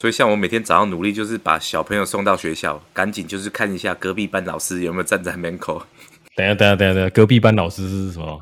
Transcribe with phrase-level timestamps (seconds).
[0.00, 5.82] 所以像我每天早上努力，就是把小朋友送到学校，赶紧就是看一下隔壁班老师有没有站在门口。
[6.34, 8.40] 等下等下等下等下，隔壁班老师是什么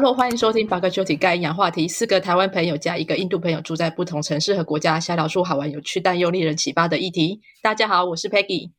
[0.00, 1.88] ？Hello，欢迎收听八个球体盖营养话题。
[1.88, 7.40] 四个台湾朋友加一个印度朋友住在不同城市和国家，瞎聊出好玩、有趣但又令人启发的议题。
[7.62, 8.70] 大家好，我是 Peggy。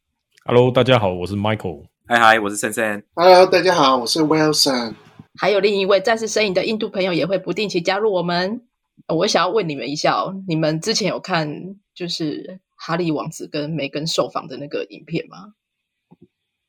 [0.45, 1.87] Hello，大家好，我是 Michael。
[2.07, 3.03] 嗨嗨，我是森森。
[3.15, 4.93] Hello，大家好，我是 Wilson。
[5.37, 8.61] 还有另一位再次身影的印度朋友也会不定期加入我们。
[9.07, 11.53] 呃我想要问你们一下哦，你们之前有看
[11.93, 15.47] 就是哈利王子跟梅根受访的那个影片吗？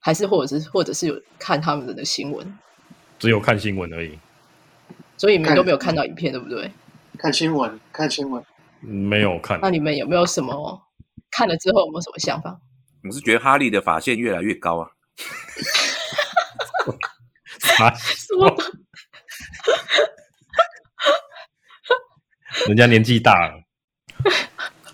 [0.01, 2.59] 还是或者是或者是有看他们的新闻？
[3.21, 4.19] 只有看新闻而已，
[5.21, 6.73] 所以你们都没有看到影片，对不对？
[7.19, 8.43] 看新闻，看新闻。
[8.81, 9.61] 没有看。
[9.61, 10.81] 那你们有没有什么
[11.31, 12.59] 看了之后有没有什么想法？
[13.05, 14.89] 我是觉得哈利的发线越来越高啊。
[17.81, 18.57] 啊，什么？
[22.69, 23.63] 人家年纪大了，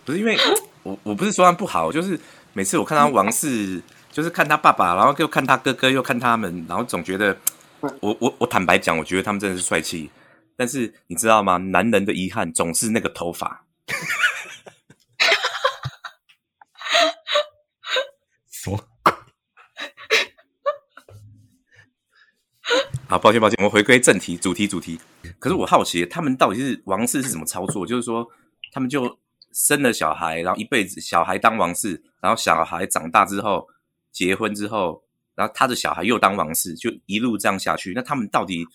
[0.04, 0.36] 不是因为
[0.82, 2.18] 我我不是说他不好，就是
[2.52, 7.36] 每次我看他王室，就是看他爸爸，然后又看他哥哥，又看他们，然后总觉得，
[8.00, 10.10] 我我我坦白讲，我觉得他们真的是帅气。
[10.56, 11.58] 但是你知道吗？
[11.58, 13.64] 男人的遗憾总是那个头发。
[18.50, 18.88] 什么？
[23.08, 24.98] 好，抱歉抱歉，我们回归正题，主题主题。
[25.38, 27.86] 可是我好奇，他们到底是王室是怎么操作？
[27.86, 28.28] 就是说，
[28.72, 29.20] 他们就
[29.52, 33.68] 生了小孩，然后一辈子小孩当王室，然后小孩长大之后
[34.10, 35.04] 结婚之后，
[35.36, 37.92] 然后他的小孩又当王室，就一路这样下去。
[37.94, 38.66] 那他们到底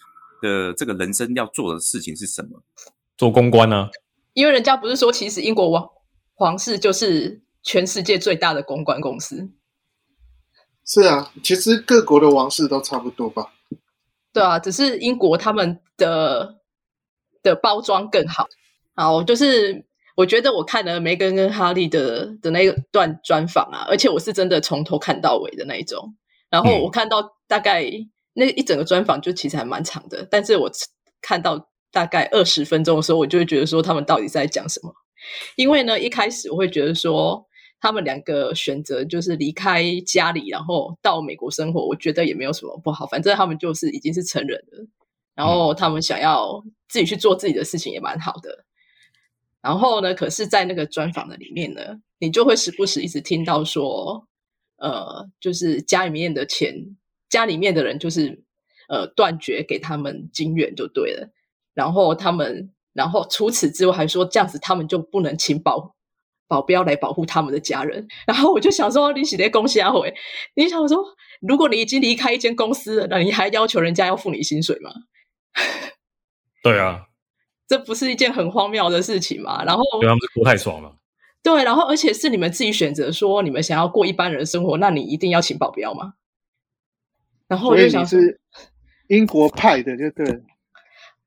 [0.42, 2.62] 的这个人生要做的事情是什么？
[3.18, 3.90] 做公关呢、
[4.34, 5.88] 因为人家不是说，其实英国王
[6.34, 9.52] 皇室就是全世界最大的公关公司，
[10.84, 13.54] 是啊，其实各国的王室都差不多吧。
[14.34, 16.56] 对啊，只是英国他们的
[17.44, 18.48] 的包装更好。
[18.96, 19.86] 好，就是
[20.16, 26.16] 我觉得我看了梅根跟哈利的的那一段专访啊，而且我是真的从头看到尾的那一种。
[26.50, 27.86] 然后嗯我看到大概
[28.34, 30.72] 那一整个专访就其实还蛮长的，但是我
[31.22, 34.94] 看到大概二十分钟的时候，我就会觉得说他们到底在讲什么。
[35.56, 37.46] 因为呢，一开始我会觉得说
[37.80, 44.88] 他们两个选择就是离开家里，然后到美国生活，我觉得也没有什么不好，反正他们就是已经是成人了，
[45.36, 48.66] 然后他们想要自己去做自己的事情也蛮好的。
[49.62, 54.28] 然后呢，可是，在那个专访的里面呢，你就会时不时一直听到说，
[54.78, 56.98] 呃，就是家里面的钱，
[57.32, 58.44] 家里面的人就是
[58.88, 61.30] 呃断绝给他们金元就对了。
[61.74, 65.96] 然后他们，然后除此之外还说这样子他们就不能请保
[66.48, 68.08] 保镖来保护他们的家人。
[68.28, 70.14] 然后我就想说，你写的恭喜阿回，
[70.56, 71.02] 你想说，
[71.40, 74.92] 如果你已经离开一间公司了，那你还要求人家要付你薪水吗？
[76.62, 77.06] 对啊，
[77.68, 79.64] 这不是一件很荒谬的事情吗？
[79.64, 80.98] 然后对他们是过太爽了。
[81.42, 86.14] 对，然后而且是你们自己选择说你们想要过一般人的生活，那你一定要请保镖吗？
[87.52, 88.40] 然后我所以就想是
[89.10, 90.42] 英国派的，就对。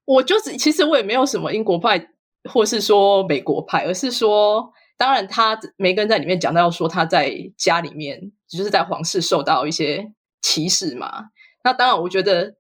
[0.06, 2.08] 我就是其实我也没有什么英国派
[2.50, 11.26] 或是说美国派，而是说，当然他梅根在里面讲到说他在家里面就是在皇室受到一些歧视嘛。
[11.62, 12.54] 那当然，我觉得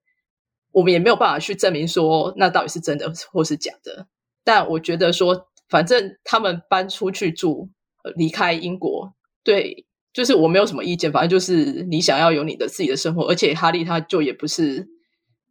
[0.72, 4.08] 我们也没有办法去证明说那到底是真的或是假的。
[4.44, 7.70] 但我觉得说，反正他们搬出去住，
[8.02, 11.12] 呃离开英国，对，就是我没有什么意见。
[11.12, 14.88] 反正就是你想要有你的自己的生活，而且哈利他就也不是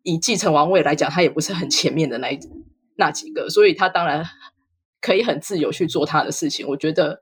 [0.01, 2.40] 以继承王位来讲，他也不是很前面的那一
[2.97, 4.25] 那几个，所以他当然
[5.02, 6.68] 可以很自由去做他的事情。
[6.68, 7.22] 我觉得，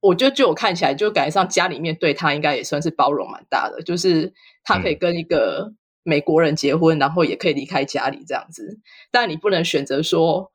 [0.00, 8.78] 我觉得就我看起来，就感觉上家里面对他应该也算是包容蛮大的，就是他可以跟一个美国人结婚，然后也可以离开家里这样子。
[9.10, 10.51] 但你不能选择说，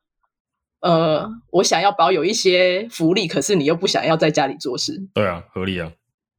[0.80, 5.08] 呃，我想要保有一些福利，可是你又不想要在家里做事。
[5.14, 5.92] 对啊，合理啊。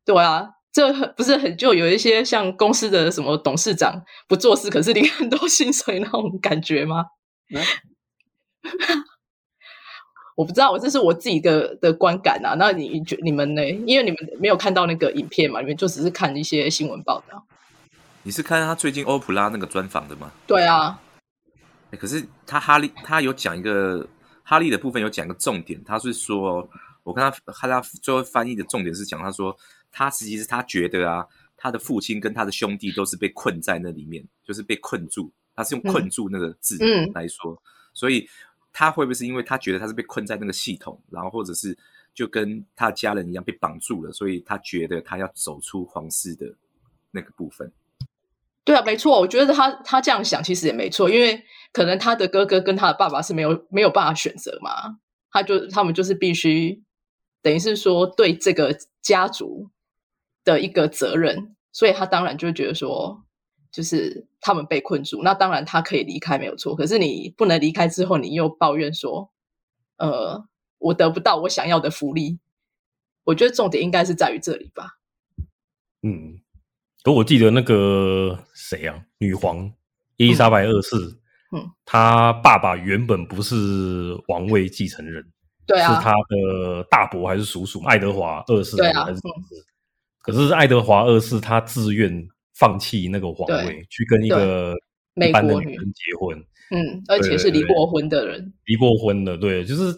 [0.05, 7.05] 对啊，这很不是很就有一些像公司的什么董事长不做事，可是领很多薪水那种感觉吗？
[7.53, 7.61] 嗯
[10.35, 12.55] 我不知道，我这是我自己的的观感啊。
[12.57, 13.69] 那你觉你们呢？
[13.85, 17.45] 因为你们没有看到那个影片嘛，你们就只是看一些新闻报道。
[18.23, 20.31] 你是看他最近欧普拉那个专访的吗？
[20.47, 20.97] 对啊，
[21.91, 24.07] 欸可是他哈利他有讲一个
[24.49, 26.67] 哈利的部分有讲一个重点，他是说，
[27.03, 29.55] 我看他看他最后翻译的重点是讲，他说
[29.91, 31.23] 他其实他觉得啊，
[31.55, 37.61] 他的父亲跟他的兄弟都是被困在那里面，就是被困住，他是用嗯困住那个字嗯来说，
[37.93, 38.27] 所以
[38.73, 41.77] 他会不会是因为他觉得他是被困在那个系统，然后或者是
[42.15, 46.51] 就跟他的家人一样被绑住了，所以他觉得他要走出皇室的
[47.11, 47.71] 那个部分。
[48.69, 51.43] 对啊，没错，我觉得他他这样想其实也没错，因为
[51.73, 54.99] 可能他的哥哥跟他的爸爸是没有没有办法选择嘛，
[55.31, 56.83] 他就他们就是必须
[57.41, 59.71] 等于是说对这个家族
[60.43, 63.25] 的一个责任，所以他当然就觉得说，
[63.71, 69.31] 就是他们被困住，那当然他可以离开没有错，可是你不能离开之后，你又抱怨说，
[69.97, 70.45] 呃，
[70.77, 72.37] 我得不到我想要的福利，
[73.23, 74.99] 我觉得重点应该是在于这里吧。
[76.03, 76.39] 嗯，
[77.03, 79.71] 可我记得那个谁啊，女皇
[80.17, 80.95] 伊丽莎白二世，
[81.55, 85.25] 嗯，她爸爸原本不是王位继承人，
[85.65, 89.33] 对啊，是他的大伯还是叔叔爱德华二世，对啊还是什么
[90.21, 94.75] 可是爱德华二世他自愿放弃那个皇位，去跟一个
[95.13, 96.37] 美一般的国女女人结婚，
[96.71, 99.97] 嗯，而且是离过婚的人，离过婚的，对，就是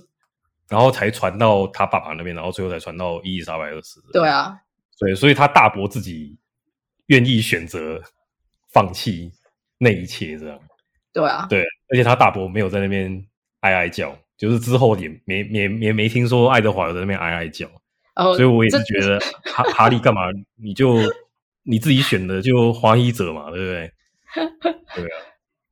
[0.69, 3.99] 然后才传到他爸爸那边，然后最后才传到伊丽莎白二世。
[4.13, 4.55] 对，啊，
[4.99, 6.37] 对，所以他大伯自己
[7.11, 8.01] 愿意选择
[8.71, 9.31] 放弃
[9.77, 10.57] 那一切，这样。
[11.11, 13.21] 对啊，对，而且他大伯没有在那边
[13.59, 17.69] 哀哀叫，就是之后也没没没没听说爱德华有在那边哀哀叫，
[18.15, 19.19] 所以我也是这觉得
[19.51, 20.21] 哈 哈利干嘛
[20.55, 20.99] 你就
[21.63, 23.91] 你自己选的就华裔者嘛，对不对？
[24.95, 25.17] 对啊，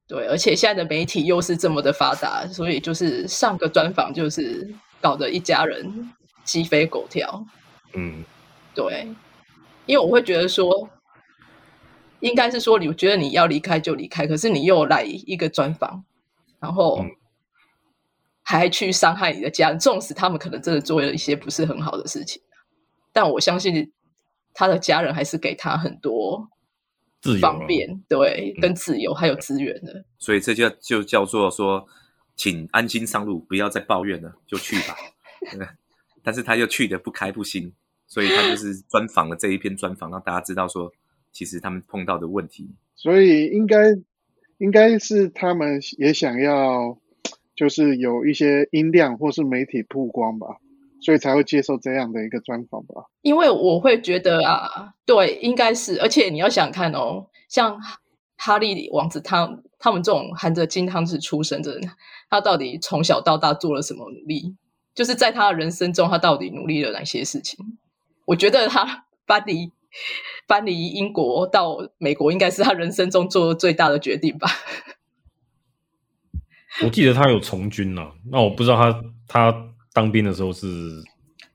[0.09, 4.67] 对，而且现在的媒体又是这么的发达，所以就是上个专访就是
[4.99, 6.11] 搞得一家人
[6.43, 7.45] 鸡飞狗跳。
[7.93, 8.25] 嗯，
[8.75, 9.07] 对，
[9.85, 10.89] 因为我会觉得说，
[12.21, 16.03] 应该是说，你觉得你要离开就离开，可是你又来一个专访，
[16.59, 17.11] 然后嗯
[18.43, 22.41] 还去伤害你的家人，纵使他们可能真的做了一些不是很好的事情，
[23.13, 23.91] 但我相信
[24.53, 26.49] 他的家人还是给他很多
[27.21, 30.03] 自由啊方便，对，跟自由还有资源的。
[30.17, 31.85] 所以这就就叫做说，
[32.35, 34.95] 请安心上路，不要再抱怨了，就去吧。
[35.51, 35.67] 对
[36.21, 37.73] 但是他又去的不开不心，
[38.07, 40.91] 所以他就是专访了这一篇专访，让大家知道说，
[41.31, 42.75] 其实他们碰到的问题。
[42.95, 43.95] 所以应该
[44.57, 46.97] 应该是他们也想要，
[47.55, 50.47] 就是有一些音量或是媒体曝光吧，
[51.01, 53.05] 所以才会接受这样的一个专访吧。
[53.21, 57.99] 因为我会觉得啊，对，应该是，而且你要想看哦，像哈
[58.35, 61.89] 哈利王子他他们这种含着金汤匙出生的人，
[62.29, 64.55] 他到底从小到大做了什么努力？
[64.93, 67.57] 就是在他的人生中，他到底努力了哪些事情？
[68.25, 69.71] 我觉得他 搬离
[70.49, 74.49] 搬离英国到美国，应该是他人生中做的最大的决定吧。
[76.83, 80.65] 我记得他有从军啊，那我不知道他他当兵的时候是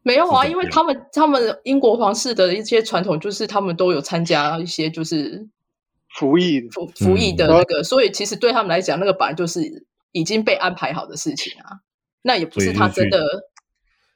[0.05, 5.49] 没有啊，因为他们他们英国皇室的一些传统，就是他们都有参加一些就是
[6.17, 6.69] 服役。
[6.70, 7.49] 服服役的嗯。
[7.49, 11.81] 那个，所以其实对他们来讲，那个本来就是已经被安排好的事情啊。
[12.23, 13.20] 那也不是他真的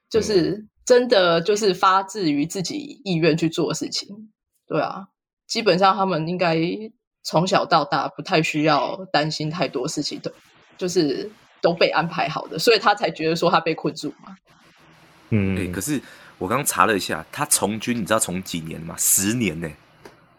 [0.08, 4.30] 就是真的就是发自于自己意愿去做的事情，
[4.68, 5.08] 对啊。
[5.46, 6.58] 基本上他们应该
[7.22, 10.30] 从小到大不太需要担心太多事情的，
[10.76, 11.30] 就是
[11.62, 14.36] 都被安排好的，所以他才觉得说他被困住嘛。
[15.30, 16.00] 嗯，对，可是
[16.36, 18.94] 我刚刚查了一下，他从军，你知道从几年吗？
[18.98, 19.68] 十年呢、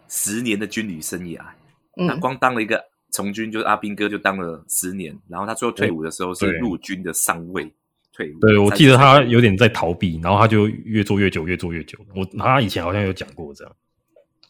[0.08, 1.38] 十年的军旅生涯。
[1.38, 2.80] 他嗯，光当了一个
[3.12, 7.72] 从军，就是阿兵哥就当了十年，然后他最后退伍的时候是对陆军的上尉
[8.12, 8.38] 退伍。
[8.38, 11.98] 对，我记得他有点在逃避，然后他就越做越久，越做越久。
[12.14, 13.76] 我他以前好像有讲过这样。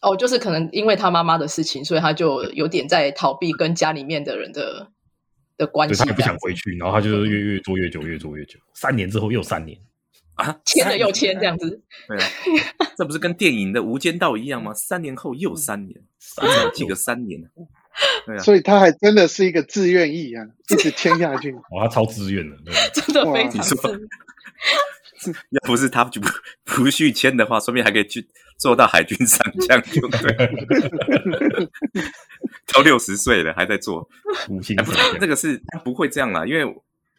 [0.00, 4.88] 哦，就是可能因为他妈妈的事情，所以他就有点在逃避跟家里面的人的
[5.59, 5.95] 的关系。
[5.95, 8.59] 他也不想回，去，然后他就是越越做越久，越做越久。
[8.75, 9.78] 三年之后又三年，
[10.35, 11.83] 啊，签了又三签这样子。
[12.09, 12.26] 对啊，
[12.97, 14.73] 这不是跟电影的《无间道》一样吗？
[14.73, 17.49] 三年后又三年，三年有几个三年呢？
[18.25, 21.52] 对啊，所以他还真的是一个自愿意啊，一直签下去。
[21.76, 24.09] 哇，他超自愿的，对 真的非哇常你说是，
[25.50, 26.28] 要不是他就不
[26.64, 28.26] 不续签的话，说不定还可以去
[28.58, 30.50] 做到海军上将， 就对。
[32.72, 34.08] 都六十岁了还在做，
[34.48, 36.64] 五星哎，不是上将这个是他不会这样啦，因为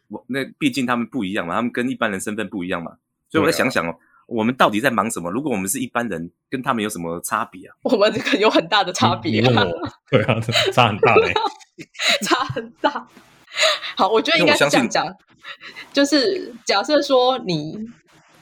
[0.08, 2.92] 我那毕竟他们不一样嘛，他们跟一般人身份不一样嘛，
[3.30, 3.94] 所以我在想想哦，
[4.26, 5.30] 我们到底在忙什么？
[5.30, 7.74] 如果我们是一般人，跟他们有什么差别啊？
[7.82, 10.40] 我们这个有很大的差别对啊，
[10.72, 11.32] 差很大嘞。
[12.22, 13.08] 差很大。
[13.96, 15.06] 好，我觉得应该是这样讲，
[15.92, 17.76] 就是假设说你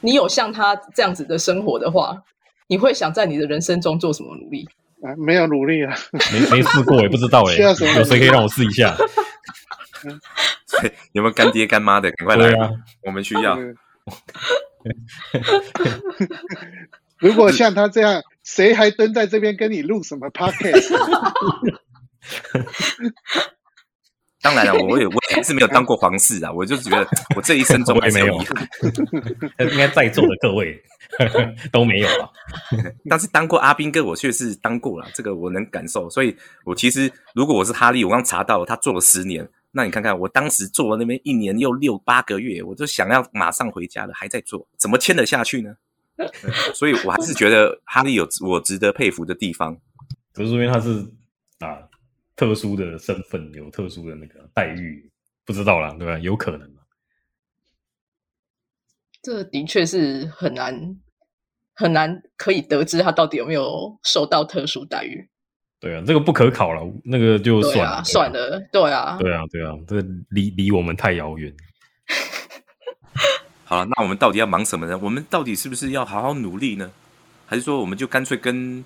[0.01, 2.17] 你有像他这样子的生活的话，
[2.67, 4.67] 你会想在你的人生中做什么努力？
[5.03, 6.19] 啊，没有努力啊，没
[6.57, 7.53] 没试过，也不知道哎。
[7.55, 8.95] 需要什么有谁可以让我试一下？
[11.13, 12.09] 有没有干爹干妈的？
[12.11, 12.69] 赶快来，啊，
[13.03, 13.55] 我们需要。
[13.59, 13.75] 嗯
[17.19, 20.91] 如果像他这样，谁还蹲在这边跟你录什么 podcast？
[24.41, 28.67] 当然了，我也我也是没有当过皇室啊，我就觉得我这一生中还没有遗憾。
[29.71, 30.81] 应该在座的各位
[31.71, 32.29] 都没有啊。
[33.09, 36.09] 但是当过阿兵哥，我确实当过了，这个我能感受。
[36.09, 45.75] 所以，我其实如果我是哈利，我刚查到他做了十年，那你看看我当时做了那边一年又六八个月，我就想要马上回家了，还在做，怎么签得下去呢？
[46.17, 46.27] 嗯
[46.73, 49.77] 所以我还是觉得哈利有我值得佩服的地方。
[50.33, 51.05] 只是因为他是
[51.59, 51.77] 啊
[52.41, 55.07] 特殊的身份，有特殊的那个待遇，
[55.45, 56.17] 不知道啦，对吧？
[56.17, 56.81] 有可能啊
[59.21, 60.99] 这的确是很难
[61.75, 65.29] 很难可以得知他到底有没有受到特殊待遇。
[65.79, 68.59] 对啊，这个不可考了，那个就算了，啊，算了。
[68.71, 71.55] 对啊，对啊，对啊，这个离离我们太遥远。
[73.65, 74.97] 好了，那我们到底要忙什么呢？
[74.97, 76.91] 我们到底是不是要好好努力呢？
[77.45, 78.83] 还是说我们就干脆跟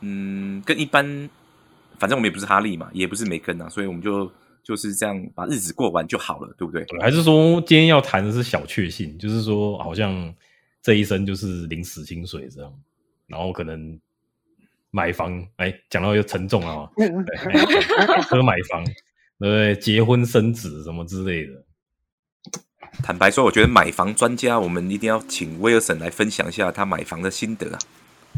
[0.00, 1.30] 嗯跟一般，
[1.98, 4.30] 反正我们也不是哈利嘛，也不是梅根啊，所以我们就
[4.62, 6.84] 就是这样把日子过完就好了，对不对？
[6.84, 10.34] 对，还是说今天要谈的是小确幸，就是说好像
[10.82, 12.72] 这一生就是临死薪水这样，
[13.26, 13.98] 然后可能
[14.90, 18.92] 买房，哎，讲到又沉重了啊，对 哎车买房，对
[19.38, 19.76] 不对？
[19.76, 21.64] 结婚生子什么之类的，
[23.02, 27.78] 坦白说，我觉得买房专家，我们一定要请威尔森来分享一下他买房的心得啊。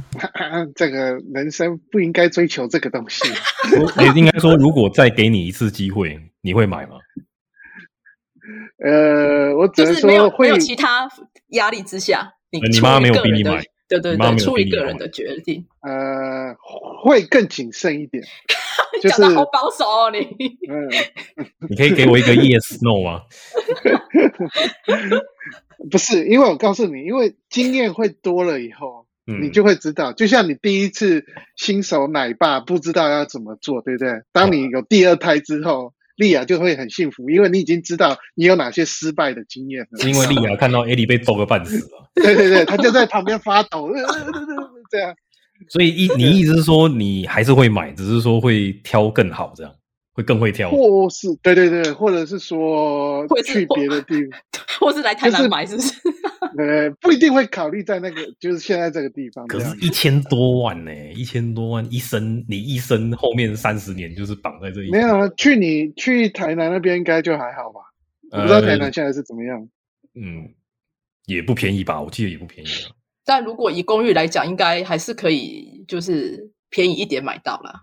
[0.74, 3.28] 这个人生不应该追求这个东西。
[4.02, 6.96] 也应该说，如果再给你一次机会，你会买吗？
[8.82, 11.08] 呃，我只能就是没有说会没有其他
[11.48, 16.54] 压力之下，你呃你妈没有逼你买对对对，出逼你买于个人的决定，呃
[17.02, 18.22] 会更谨慎一点，
[19.02, 20.18] 就是讲的好保守哦，你
[20.70, 20.88] 嗯，
[21.68, 23.24] 你可以给我一个 yes no 吗？
[25.90, 29.07] 不是，因为我告诉你，因为经验会多了以后，嗯，
[29.40, 31.24] 你就会知道，就像你第一次
[31.56, 34.22] 新手奶爸不知道要怎么做，对不对？
[34.32, 40.00] 当你有第二胎之后，莉亚就会很幸福，因为你已经知道你有哪些失败的经验了。
[40.00, 43.90] 是因为莉亚看到艾莉被揍个半死 了，对对对，他就在旁边发抖，
[44.90, 45.14] 这样。
[45.68, 49.72] 所以一你意思是说你还是会买，只是说会挑更好，这样
[50.12, 50.70] 会更会挑。
[50.70, 54.40] 或是对对对，或者是说去别的地方，
[54.80, 55.92] 或是来台就是南买，是不是？
[56.56, 59.46] 呃，不一定会考虑在那个，就是现在这个地方。
[59.48, 67.80] 可是，一千多万呢、一千多万一生，你一生后面三十年就是绑在这里没有啊，去你去台南那边应该就还好吧？
[68.30, 69.68] 我不知道台南现在是怎么样。
[70.14, 70.48] 嗯，
[71.26, 72.00] 也不便宜吧？
[72.00, 72.90] 我记得也不便宜啊。
[73.24, 77.82] 但如果以公寓来讲，应该还是可以，就是便宜一点买到啦。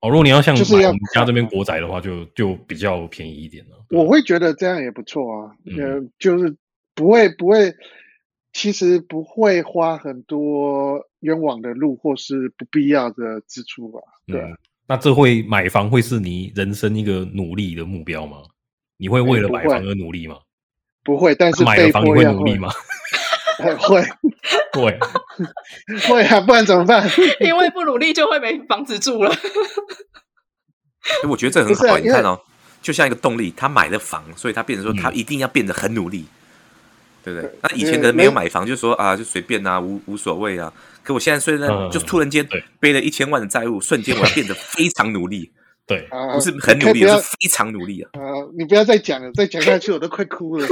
[0.00, 3.76] 哦，如果你要像就是要买我们家这边国宅的话，就就比较便宜一点了。
[3.90, 6.54] 我会觉得这样也不错啊，嗯呃，就是
[6.94, 7.72] 不会不会，
[8.58, 14.00] 其实不会花很多冤枉的路或是不必要的支出吧？
[14.26, 14.56] 对啊，嗯，
[14.88, 18.38] 那这会买房会是你人生一个努力的目标吗？
[18.96, 20.38] 你会为了买房而努力吗？
[21.04, 22.70] 不会，但是被买了房你会努力吗？
[23.58, 23.74] 会
[24.72, 24.98] 会，
[26.08, 27.06] 会啊，不然怎么办？
[27.44, 29.30] 因为不努力就会没房子住了。
[31.22, 32.40] 哎我觉得这很好、啊你看哦，
[32.80, 36.24] 就像一个动力，他买了房，所以他变成说他嗯一定要变得很努力，
[37.26, 37.50] 对不对？
[37.60, 40.72] 那以前可能没有没买房，就说啊，就随便啊，无无所谓啊。
[41.02, 42.46] 可我现在虽然嗯就突然间
[42.78, 45.50] 背了一千万的债务，瞬间我要变得非常努力，
[45.88, 47.08] 对，啊，不是很努力，是
[47.40, 48.10] 非常努力啊。
[48.12, 48.20] 啊，
[48.56, 50.68] 你不要再讲了，再讲下去我都快哭了。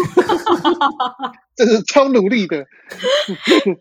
[1.57, 2.65] 这是超努力的，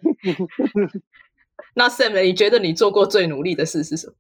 [1.76, 4.14] 那 Sam，你觉得你做过最努力的事是什么？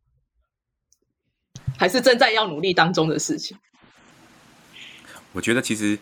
[1.75, 3.57] 还是正在要努力当中的事情？
[5.33, 5.98] 我觉得其实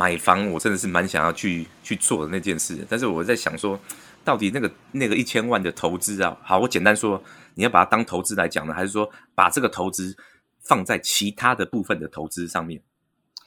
[0.00, 3.78] 买房我真的是蛮想要去去做的那件事，但是我在想说，
[4.24, 7.22] 到底那个那个一千万的投资啊，好，我简单说，
[7.54, 10.16] 你要把它当投资来讲呢，还是说把这个投资
[10.60, 12.82] 放在其他的部分的投资上面，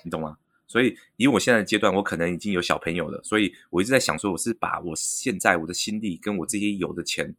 [0.03, 0.37] 你懂吗？
[0.67, 7.33] 所以以我现在的阶段，我可能已经有小朋友了，所以我一直在想说，我是把我现在我的心力跟我这些有的钱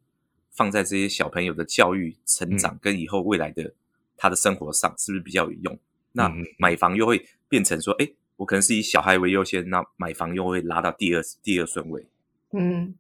[0.50, 3.73] 放在这些小朋友的教育、成长跟以后未来的
[4.16, 5.78] 他的生活上，是不是比较有用？
[6.11, 6.28] 那
[6.59, 12.06] 买房又会变成说，哎，我可能是以小孩为优先，那买房又会拉到第二第二顺位。
[12.52, 12.94] 嗯，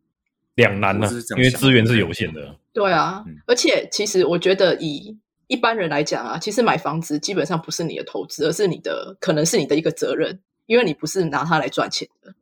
[0.54, 2.56] 两难呢、因为想资源是有限的。
[2.72, 3.24] 对啊。
[3.26, 12.34] 嗯而且其实我觉得以一般人来讲啊，其实买房子基本上不是你的投资，而是你的可能是你的一个责任，因为你不是拿它来赚钱的。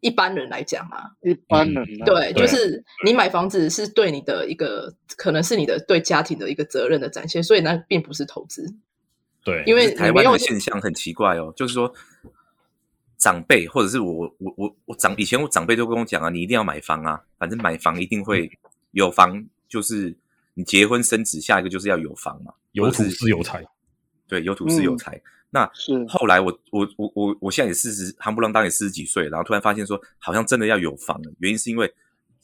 [0.00, 8.74] 一般人来讲啊，一般人啊对，就是你买房子是对你的一个，可能是你的对家庭的一个责任的展现，所以那并不是投资，
[9.42, 11.90] 对，因为台湾的现象很奇怪哦，就是说
[13.18, 18.50] 长辈或者是我我我我长以前我长辈都跟我讲啊，你一定要买房啊，反正买房一定会
[18.92, 20.16] 有房，就是
[20.54, 23.64] 你结婚生子，下一个就是要有房嘛，有土是是有财。
[24.26, 25.20] 对，有土是有嗯财。
[25.50, 31.32] 那是后来我我我我我现在也四十，夯不啷当也四十几岁，然后突然发现说，好像真的要有房了。
[31.38, 31.92] 原因是因为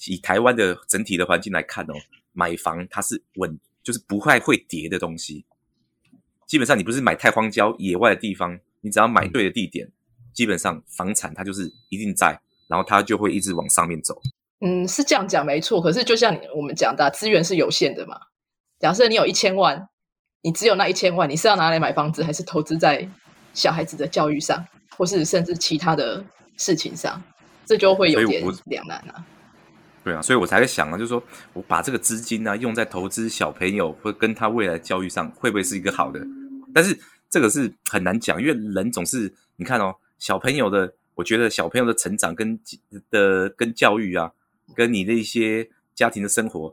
[0.07, 1.95] 以台湾的整体的环境来看哦，
[2.33, 5.45] 买房它是稳，就是不会会跌的东西。
[6.47, 9.91] 基本上你不是买太荒郊野外的地方，你只要买对的地点，
[10.41, 12.29] 基本上房产它就是一定在，
[12.67, 14.19] 然后它就会一直往上面走。
[14.63, 15.83] 嗯，是这样讲没错。
[15.83, 18.17] 可是就像我们讲的，资源是有限的嘛。
[18.79, 19.87] 假设你有一千万，
[20.41, 23.07] 你只有那一千万，你是要拿来买房子，还是投资在
[23.53, 24.65] 小孩子的教育上，
[24.97, 26.25] 或是甚至其他的
[26.57, 27.23] 事情上？
[27.67, 29.23] 这就会有点两难啊。
[30.03, 36.19] 对啊，所以我才会想啊，就是说我把这个资金呢、用在投资小朋友或跟他未来教育上，会不会是一个好的？
[36.73, 42.61] 但是这个是很难讲，因为人总是你看哦，小朋友的，我觉得小朋友的成长跟
[43.11, 44.31] 的跟教育啊，
[44.77, 46.73] 跟你的一些家庭的生活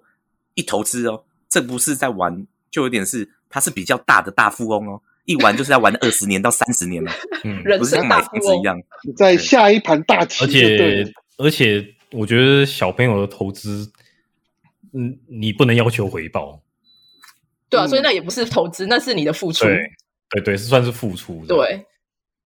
[0.54, 7.12] 一投资哦，这不是在玩，就有点是他是比较大的大富翁哦，一玩就是在玩二十年到三十年了，
[7.46, 8.82] 嗯，人不是像生买房子一大富翁，样。
[9.16, 13.90] 在下一盘大棋而且而且，我觉得小朋友的投资，
[14.94, 16.62] 嗯，你不能要求回报，
[17.70, 19.66] 对啊，嗯所以那也不是投资，那是你的付出。
[19.66, 19.78] 对
[20.30, 21.86] 对对，是算是付出的，对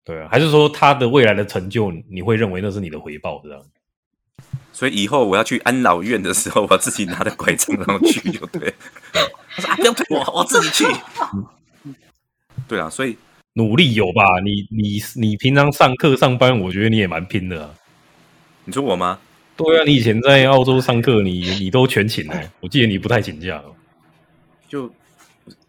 [0.04, 3.62] 对啊，还是说他的未来的成就，你会认为那是你的回报，这样？
[4.74, 8.74] 所以以后我要去安老院的时候，我自己拿着拐杖然后去就对。
[9.56, 10.86] 他说啊，不用推我，我自己去。
[12.68, 13.18] 对啊，所以
[13.54, 14.24] 努力有吧？
[14.44, 17.70] 你你你平常上课上班，我觉得你也蛮拼的啊。
[18.66, 19.20] 你说我吗？
[19.58, 23.76] 对啊，你以前在澳洲上课，你你都全请哎、我记得你不太请假哦。
[24.68, 24.92] 就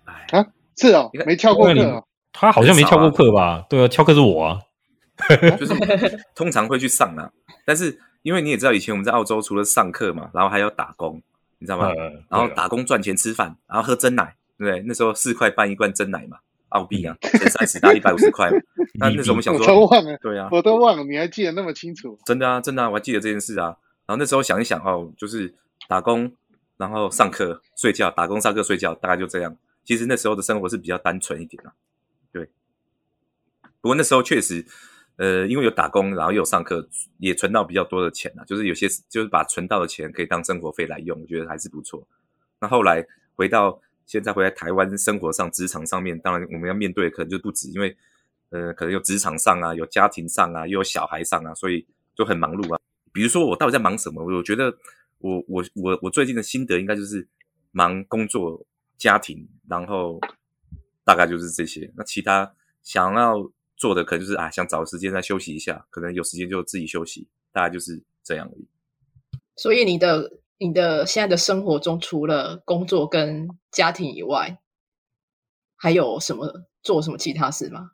[0.05, 0.47] 哎，啊，
[0.77, 3.65] 是哦没翘过课哦，他好像没翘过课吧？
[3.69, 4.59] 对啊，翘课是我啊。
[5.59, 5.75] 就是
[6.35, 7.31] 通常会去上啊，
[7.65, 11.23] 但是因为你也知道，以前我们在澳洲除了上课嘛，然后还要打工，
[11.59, 11.89] 你知道吗？
[11.89, 14.83] 呃，然后打工赚钱吃饭，然后喝真奶，对不对？
[14.87, 16.39] 那时候四块半一罐真奶嘛，
[16.71, 17.15] 澳币啊，
[17.51, 18.57] 三十到一百五十块嘛。
[18.99, 22.19] 那那时候我们想我都说，忘了，对啊，我都忘了，你还记得那么清楚？
[22.25, 23.67] 真的啊，真的啊，我还记得这件事啊。
[24.07, 25.55] 然后那时候想一想哦，就是
[25.87, 26.33] 打工，
[26.79, 29.55] 然后上课、睡觉，打工、上课、睡觉，大概就这样。
[29.85, 31.71] 其实那时候的生活是比较单纯一点啊。
[33.83, 34.65] 不过那时候确实，
[35.17, 38.45] 呃，因为有打工，然后又有上课，也存到比较多的钱啊。
[38.45, 42.07] 就是有些就是把存到的钱可以当生活费来用，我觉得还是不错。
[42.61, 47.95] 那后来回到现在回来台湾生活上、职场上面，当然我们要面对的可能就不止，因为
[48.51, 52.81] 呃，可能有职场上啊，有家庭上啊，又有小孩上啊，所以就很忙碌啊。
[53.13, 54.25] 比如说我到底在忙什么？
[54.25, 54.73] 我觉得
[55.19, 57.27] 我我我我最近的心得应该就是
[57.73, 58.65] 忙工作、
[58.97, 60.21] 家庭，然后
[61.05, 61.93] 大概就是这些。
[61.97, 63.51] 那其他想要
[63.83, 68.69] 做的可能就是啊，想找时间再休息一下，可能有时间就自己休息，大概就是这样而已。
[69.57, 74.61] 所以你的你的现在的生活中，除了工作跟家庭以外，
[75.75, 77.91] 还有什么做什么其他事吗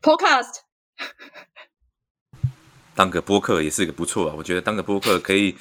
[0.00, 0.60] ？Podcast
[2.94, 5.56] 当个播客也是个不错啊，我觉得当个播客可以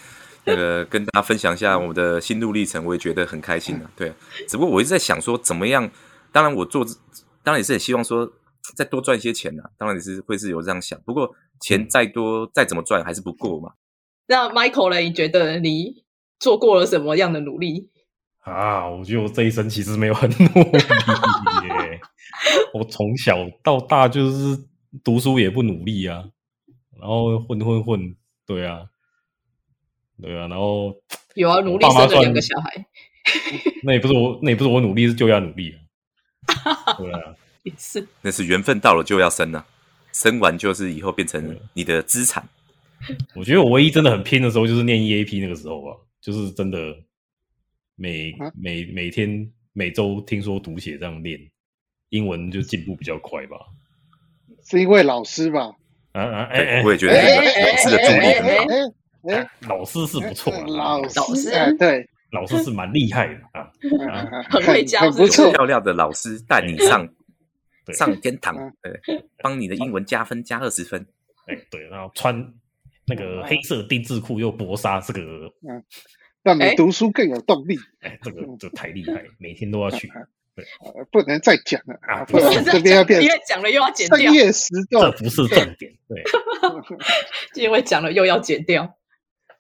[0.46, 4.16] 那个跟大家分享一下我的心路历程，我也觉得很开心啊、对啊，
[4.48, 5.90] 只不过我一直在想说怎么样，
[6.32, 6.86] 当然我做，
[7.42, 8.32] 当然也是很希望说
[8.76, 13.74] 再多赚一些钱呐、当然也是会是有这样想，不过钱再多再怎么赚还是不够嘛。
[14.28, 15.00] 那 Michael 呢？
[15.00, 16.04] 你觉得你
[16.40, 17.90] 做过了什么样的努力？
[18.40, 22.00] 啊，我觉得我这一生其实没有很努力耶。
[22.74, 24.58] 我从小到大就是
[25.04, 26.24] 读书也不努力啊，
[27.00, 28.16] 然后混混混，
[28.48, 28.86] 对啊，
[30.22, 30.96] 对啊，然后
[31.36, 32.86] 有啊，努力生了两算个小孩，
[33.84, 35.78] 那也不是我，那也不是我努力，是就要努力啊。
[36.98, 39.66] 对啊，也是那是缘分到了就要生啊，
[40.12, 42.48] 生完就是以后变成你的资产。
[43.36, 46.96] 我觉得我唯一真的很拼的时候就是念 EAP 那个时候吧，就是真的
[47.96, 51.40] 每啊每每天每周听说读写这样练，
[52.10, 53.58] 英文就进步比较快吧。
[54.64, 55.72] 是因为老师吧？
[56.14, 58.74] 啊啊哎对，哎，我也觉得那个老师的助力很好。
[59.30, 63.72] 哎哎，老师是不错啦，老老师哎对，老师是蛮厉害的啊。
[64.50, 65.52] 很会教是不是很不错。
[65.52, 67.14] 漂亮的老师带你上对
[67.94, 71.06] 上天堂嗯，对，帮你的英文加分加二十分。
[71.48, 72.54] 哎，对，然后穿
[73.08, 75.22] 那个黑色丁字裤又薄纱，这个
[76.44, 77.78] 让你哎读书更有动力。
[78.02, 80.10] 哎，这个这太厉害， 每天都要去。
[80.54, 80.66] 对
[81.12, 85.12] 不能再讲了啊不然这边要变 因为讲了又要剪掉，深夜时这段。
[85.14, 86.24] 不是重点，对。
[87.56, 88.98] 因为讲了又要剪掉。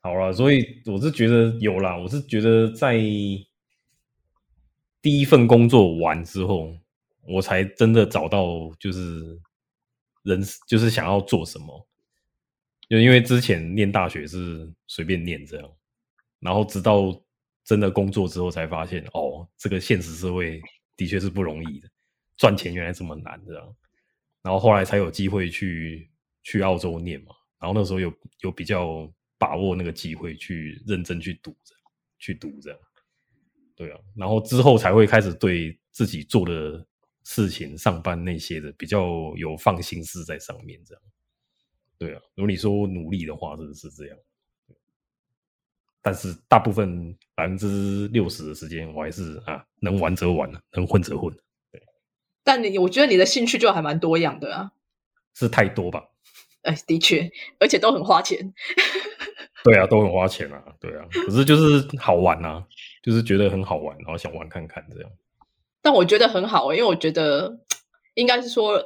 [0.01, 2.97] 好了，所以我是觉得有啦，我是觉得在
[5.01, 6.75] 第一份工作完之后，
[7.31, 9.39] 我才真的找到就是
[10.23, 11.87] 人就是想要做什么。
[12.89, 15.71] 就因为之前念大学是随便念这样，
[16.39, 17.17] 然后直到
[17.63, 20.61] 真的工作之后才发现，哦，这个现实社会
[20.97, 21.87] 的确是不容易的，
[22.35, 23.75] 赚钱原来这么难这样。
[24.41, 26.11] 然后后来才有机会去
[26.43, 31.83] 去澳洲念嘛，然后那时候有有比较把握那个机会去认真去读这样，
[32.19, 32.79] 去读这样，
[33.73, 36.85] 对啊，然后之后才会开始对自己做的
[37.23, 41.03] 事情、上班那些的比较有放心思在上面这样，
[41.97, 44.17] 对啊，如果你说努力的话，真的是这样。
[46.01, 51.31] 但是大部分百分之六十的时间，我还是啊能玩则玩，能混则混。
[51.71, 51.79] 对，
[52.43, 54.71] 但你我觉得你的兴趣就还蛮多样的啊。
[55.35, 56.09] 是太多吧？
[56.63, 58.51] 哎，的确，而且都很花钱。
[59.63, 60.75] 对啊，都很花钱啊。
[60.79, 62.65] 对啊，可是就是好玩啊，
[63.03, 65.11] 就是觉得很好玩，然后想玩看看这样。
[65.81, 67.59] 但我觉得很好，因为我觉得
[68.15, 68.81] 应该是说，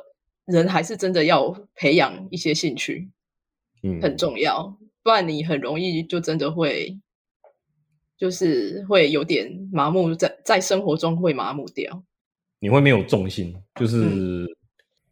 [0.45, 3.09] 人还是真的要培养一些兴趣，
[3.83, 6.97] 嗯，很重要，不然你很容易就真的会。
[8.17, 12.01] 就是会有点麻木，在在生活中会麻木掉。
[12.59, 14.47] 你会没有重心，就是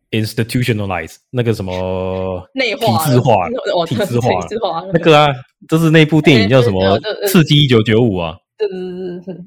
[0.09, 3.49] institutionalize 那个什么 内化、体制化、
[3.85, 5.27] 体制化、体制化那个啊，
[5.67, 8.37] 就是那部电影叫什么《刺激一九九五》啊？
[8.57, 9.45] 对对对对对，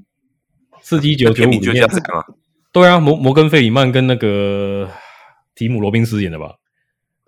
[0.87, 1.85] 刺激九九五里面，
[2.71, 4.89] 对啊，摩摩根费里曼跟那个
[5.57, 6.55] 提姆罗宾斯演的吧？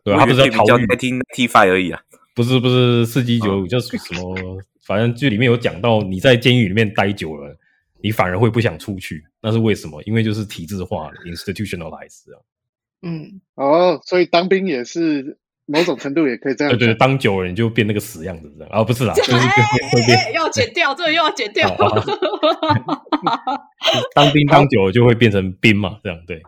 [0.04, 2.00] 对啊，他不是逃狱听 T Five 而已啊？
[2.36, 4.62] 不是不是，刺激九五叫什么？
[4.86, 7.52] 反正剧里面有讲到，你在监狱里面待久了，
[8.00, 9.24] 你反而会不想出去。
[9.42, 10.00] 那是为什么？
[10.04, 12.38] 因为就是体制化，institutionalized 啊。
[13.02, 15.36] 嗯，哦，所以当兵也是
[15.68, 16.76] 某种程度也可以这样。
[16.76, 18.72] 对对，当久了你就变那个死样子这样。
[18.72, 19.30] 啊，不是啦， 就是
[20.34, 21.68] 要剪掉，这个又要剪掉。
[24.16, 26.42] 当兵当久了就会变成兵嘛，这样对。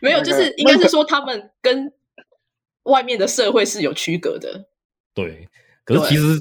[0.00, 1.92] 没有，就是应该是说他们跟
[2.84, 4.68] 外面的社会是有区隔的。
[5.12, 5.48] 对，
[5.84, 6.40] 可是其实。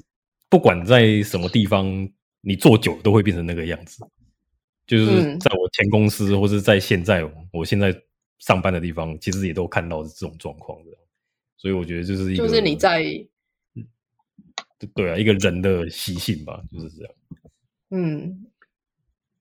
[0.51, 2.09] 不管在什么地方，
[2.41, 4.05] 你做久都会变成那个样子。
[4.85, 7.95] 就是在我前公司，或是在现在我现在
[8.39, 10.91] 上班的地方，其实也都看到这种状况的。
[11.61, 13.03] 所以我觉得就是一个，就是你在，
[14.95, 17.13] 对啊，一个人的习性吧，就是这样。
[17.91, 18.47] 嗯，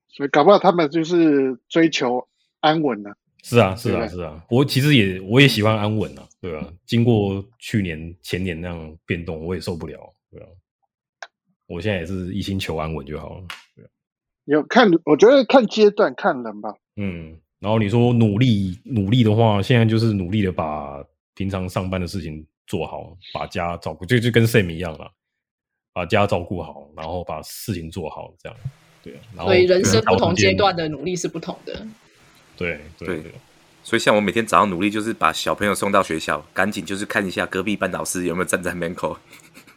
[0.07, 2.27] 所以搞不好他们就是追求
[2.59, 3.09] 安稳呢。
[3.41, 4.45] 是啊，是啊，是啊。
[4.51, 6.71] 我其实也我也喜欢安稳啊，对啊。
[6.85, 10.47] 经过去年前年那样变动，我也受不了，对啊。
[11.65, 13.43] 我现在也是一心求安稳就好了。
[14.45, 16.75] 有看，我觉得看阶段看人吧。
[16.97, 21.03] 嗯，然后你说努力努力的话，现在就是努力的把
[21.35, 25.11] 平常上班的事情做好，把家照顾，就就跟 Sam 一样了，
[25.93, 28.57] 把家照顾好，然后把事情做好，这样。
[29.03, 31.87] 对，所以人生不同阶段的努力是不同的。
[32.55, 33.23] 对对。
[33.83, 39.17] 所以像我每天早上努力，就是把小朋友送到学校，赶紧就是看一下隔壁班老师有没有站在门口。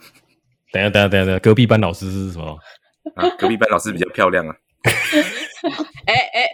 [0.70, 2.58] 等下，等下，等下等，隔壁班老师是什么？
[3.14, 4.54] 啊，隔壁班老师比较漂亮啊。
[6.04, 6.50] 哎 哎，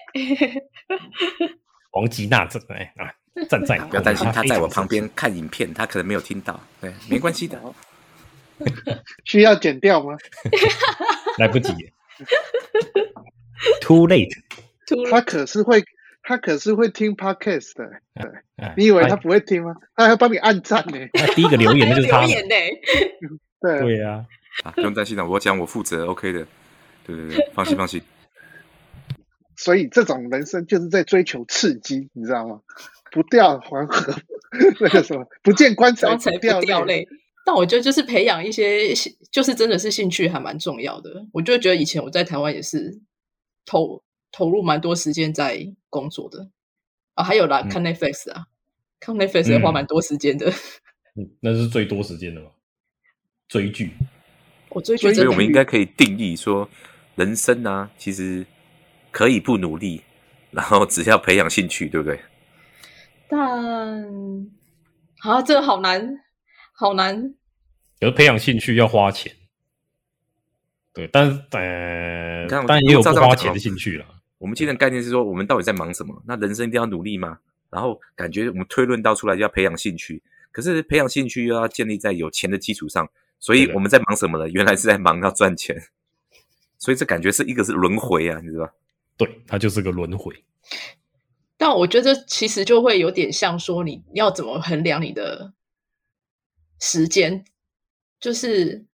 [1.91, 3.11] 王吉娜这哎啊，
[3.49, 7.61] 站在，不要担心，他在我旁边看影片，他可能没有听到，对，没关系的。
[9.25, 10.17] 需要剪掉吗？
[11.39, 11.73] 来不及
[13.81, 14.37] ，Too late。
[15.11, 15.83] 他可是会，
[16.23, 17.91] 他可是会听 podcast 的。
[18.15, 19.75] 对，你以为他不会听吗？
[19.97, 20.99] 他还帮你按赞呢。
[21.35, 22.27] 第一个留言的就是他。
[22.27, 24.27] 对对呀，
[24.65, 26.47] 啊，不用担心了，我讲我负责，OK 的，
[27.07, 28.03] 对对对，放心放心。
[29.57, 32.61] 所以这种人生就是在追求刺激，你知道吗？
[33.13, 34.15] 不掉黄河
[34.81, 37.07] 那个什么，不见棺材不掉泪。
[37.45, 38.93] 但我觉得就是培养一些，
[39.31, 41.27] 就是真的是兴趣还蛮重要的。
[41.33, 43.01] 我就觉得以前我在台湾也是
[43.65, 46.51] 投投入蛮多时间在工作的
[47.15, 48.47] 啊，还有啦，看 Netflix 啊，
[49.01, 50.53] 看 Netflix 也花蛮多时间的。
[51.17, 52.51] 嗯，那是最多时间的嘛。
[53.49, 53.91] 追剧，
[54.69, 56.69] 我追剧，所以我们应该可以定义说，
[57.17, 58.47] 人生呢，其实
[59.11, 60.03] 可以不努力，
[60.53, 62.21] 然后只要培养兴趣，对不对？
[63.31, 64.05] 但
[65.21, 66.19] 啊，这个好难，
[66.73, 67.35] 好难。
[68.01, 69.33] 有培养兴趣要花钱，
[70.93, 74.05] 对，但是呃，当然也有不花钱的兴趣了。
[74.39, 76.21] 我们今天的概念是说，我们到底在忙什么？
[76.27, 77.39] 那人生一定要努力吗？
[77.71, 83.09] 然后感觉我们推论到出来要培养兴趣，可是培养兴趣又要建立在有钱的基础上。
[83.39, 84.49] 所以我们在忙什么呢？
[84.49, 85.77] 原来是在忙要赚钱，
[86.79, 88.71] 所以这感觉是一个是轮回啊，你知道
[89.17, 90.35] 对，它就是个轮回。
[91.61, 95.53] 但我觉得其实就会有点像说，你要怎么衡量你的
[96.81, 97.45] 时间？
[98.19, 98.87] 就是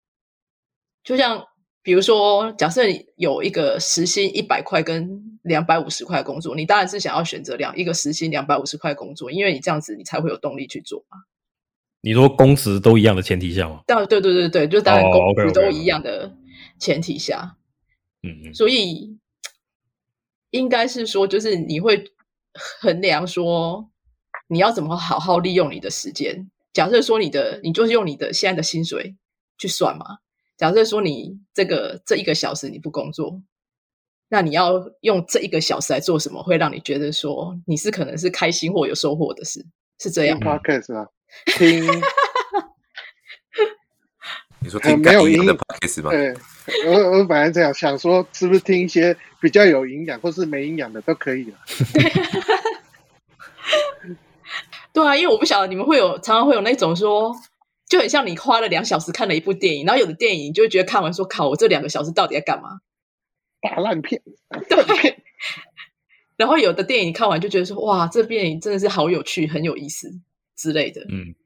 [1.04, 1.46] 就像
[1.80, 2.82] 比如说，假设
[3.14, 11.18] 有一个时薪一百块跟两百五十块工作，你当然是想要选择两一个时薪两百五十块工作，因为你这样子你才会有动力去做嘛。
[12.00, 13.82] 你说工时都一样的前提下吗？
[13.86, 16.36] 对对对对对，就当然工时都一样的
[16.80, 17.56] 前提下，
[18.24, 19.16] 嗯嗯，所以
[20.50, 22.12] 应该是说，就是你会
[22.80, 23.90] 衡量说，
[24.48, 26.50] 你要怎么好好利用你的时间？
[26.72, 29.16] 假设说你的，你就是用你的现在的薪水
[29.58, 30.18] 去算嘛。
[30.56, 33.40] 假设说你这个这一个小时你不工作，
[34.28, 39.64] 那你要用这一个小时来做什么，会让你觉得说你是可能是开心或有收获的事，
[39.98, 41.08] 是这样吗？podcast 啊，
[41.58, 41.84] 听
[44.66, 46.10] 你说很听干音的没有音 podcast 吗？
[46.10, 46.34] 对，
[46.88, 51.56] 我我本来这样想说，是不是听一些比较有营养或是没营养的都可以了？
[54.92, 57.32] 对啊，因为我不晓得你们会有常常会有那种说，
[57.88, 62.80] 就很像你花了两小时看了一部电影，然后有的电影你就会觉得看完说靠，我这两个小时到底在干嘛？
[63.60, 64.20] 大烂片，
[64.68, 65.22] 对，
[66.36, 70.10] 然后有的电影看完就觉得说哇，这电影真的是好有趣，很有意思
[70.56, 71.02] 之类的。
[71.08, 71.36] 嗯，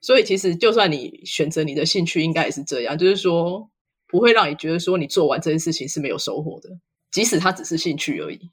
[0.00, 3.70] 所以其实就算你选择你的兴趣，应该也是这样，就是说
[4.06, 6.70] 不会让你觉得说你做完这件事情是没有收获的，
[7.10, 8.50] 即使它只是兴趣而已。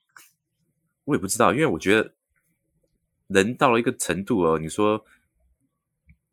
[1.06, 2.14] 我也不知道，因为我觉得
[3.28, 5.06] 人到了一个程度哦，你说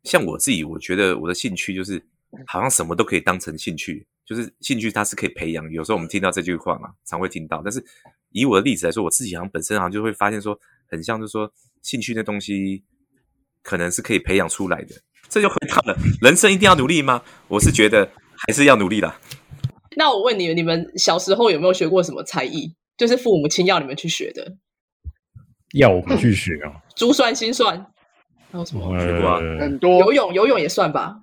[0.03, 2.03] 像我自己，我觉得我的兴趣就是
[2.47, 5.71] 好像什么都可以当成兴趣，就是兴趣它是可以培养。
[5.71, 7.61] 有时候我们听到这句话嘛，常会听到。
[7.63, 7.83] 但是
[8.31, 12.83] 以我的例子来说，我自己好像本身好像就会发现说，很像就是说兴趣那东西
[13.63, 14.89] 可能是可以培养出来的。
[15.29, 17.23] 这就回到了人生一定要努力吗？
[17.47, 19.19] 我是觉得还是要努力啦。
[19.95, 22.75] 那我问你们，你们小时候有没有学过什么才艺？
[22.95, 24.55] 就是父母亲要你们去学的，
[25.73, 27.83] 要我们去学啊，珠算、心算，
[28.51, 28.99] 还有什么？
[28.99, 31.15] 学过啊呃很，多游泳，游泳也算吧。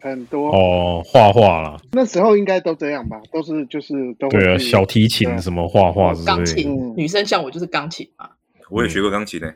[0.00, 8.28] 很多，哦，画画啦，那时候应该都这样吧，都是就是都对啊，小提琴什么画画之类的，钢琴，嗯女生像我就是钢琴嘛。
[8.68, 9.50] 我也学过钢琴呢、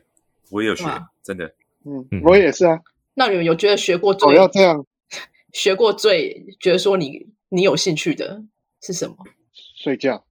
[0.50, 0.84] 我也有学，
[1.22, 1.52] 真的。
[1.88, 2.80] 嗯嗯，我也是啊，
[3.14, 4.84] 那你们有觉得学过我最要这样
[5.52, 8.42] 学过最觉得说你你有兴趣的
[8.82, 9.16] 是什么？
[9.76, 10.24] 睡觉，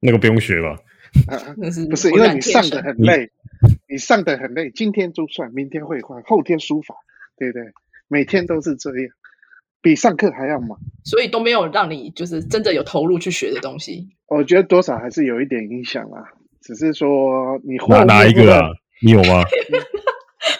[0.00, 0.78] 那个不用学吧？
[1.28, 3.30] 啊那是不是因为你上的很累，
[3.88, 6.94] 你上的很累，今天珠算，明天绘画，后天书法，
[7.36, 7.64] 对不对？
[8.08, 9.10] 每天都是这样，
[9.82, 10.78] 比上课还要忙。
[11.04, 14.08] 所以都没有让你就是真的有投入去学的东西。
[14.26, 16.32] 我觉得多少还是有一点影响啦，
[16.62, 18.70] 只是说你后哪哪一个啊？
[19.02, 19.42] 你有吗？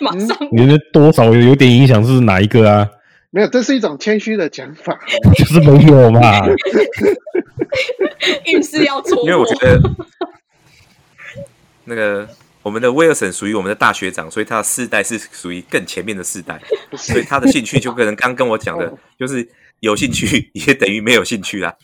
[0.02, 2.88] 马上你的多少有有点影响是哪一个啊？
[3.30, 4.98] 没有，这是一种谦虚的讲法。
[5.38, 6.20] 就是没有嘛。
[8.46, 9.80] 硬是要错，因为我觉得
[11.84, 12.28] 那个
[12.62, 16.60] 我们的威尔森属于我们的大学长，所以他的世代是属于更前面的世代，
[16.90, 19.48] 不所以，他的兴趣就跟刚跟我讲的哦，就是
[19.80, 21.74] 有兴趣也等于没有兴趣啦。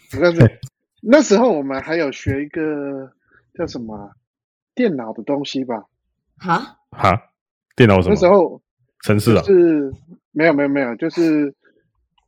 [1.00, 3.10] 那时候我们还有学一个
[3.56, 4.10] 叫什么啊
[4.74, 5.84] 电脑的东西吧？
[6.38, 7.27] 啊，哈，
[7.78, 8.14] 电脑什么？
[8.14, 8.60] 那时候
[9.04, 9.42] 城市啊？
[9.44, 9.94] 是
[10.32, 11.54] 没有没有没有，就是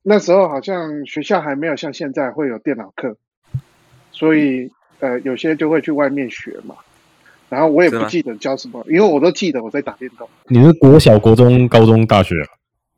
[0.05, 3.17] 那时候好像学校还没有像现在会有电脑课，
[4.13, 6.77] 所以呃有些就会去外面学嘛。
[7.49, 10.29] 然后我也不记得教什么，因为我都记得我在打电动。
[10.47, 12.49] 你是国小、国中、高中、大学啊？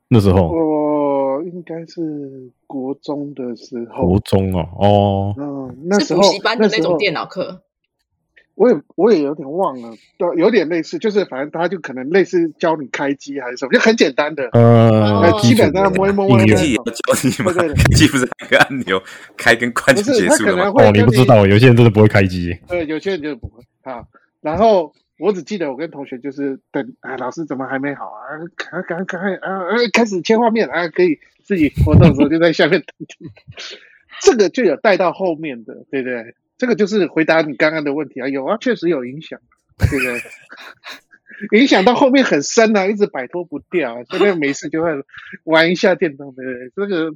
[0.09, 7.63] 那时候我应该是国中的时候国，中哦，哦，嗯，那时候是补习班的那那种电脑课。
[8.55, 14.49] 我也我也有点忘了，对，有点类似，就是反正他就可能类似教你开机还是什么，就很简单的。
[14.53, 14.91] 呃
[15.33, 19.03] 哦，基本上摸一摸摸一摸 教你嘛，对对对开机不是按个按钮
[19.37, 20.73] 开跟关就结束了吗？
[20.77, 22.57] 哦，你不知道，有些人真的不会开机。
[22.69, 24.07] 对，有些人就不会好，
[24.41, 28.37] 然后我只记得我跟同学就是等啊，老师怎么还没好啊？
[28.57, 29.55] 赶赶赶快啊！
[29.65, 33.31] 啊开始切画面啊，可以自己活动的时候就在下面等。
[34.21, 36.35] 这个就有带到后面的，对不对？
[36.63, 39.37] 这个就是回答你刚刚的问题啊，有啊，确实有影响，
[39.77, 40.23] 对不对？
[41.59, 44.89] 影响到后面很深啊，一直摆脱不掉、啊，现在没事就会
[45.43, 46.71] 玩一下电动，对不对？
[46.77, 47.13] 这个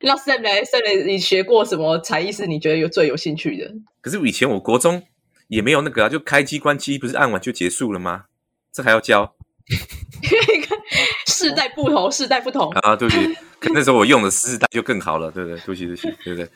[0.00, 3.70] 那 Sam 呢？Sam 呢你学过什么才艺是你觉得有最有兴趣的？
[4.00, 5.02] 可是以前我国中
[5.48, 8.24] 也没有那个啊，就开机关机不是按完就结束了吗？
[8.72, 9.36] 这还要教
[11.26, 12.70] 世代不同，世代不同。
[12.70, 12.96] 啊？
[12.96, 15.58] 对不起， 可那时候我用的四代就更好了，对不对？
[15.58, 16.48] 对不起，对不起，对不对？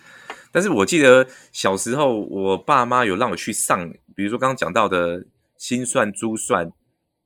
[0.53, 5.25] 但是我记得小时候，我爸妈有让我去上，比如说刚刚讲到的
[5.57, 6.71] 心算、珠算，